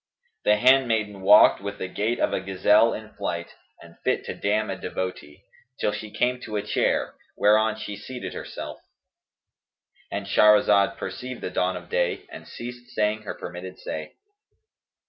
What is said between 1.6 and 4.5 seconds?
with the gait of a gazelle in flight and fit to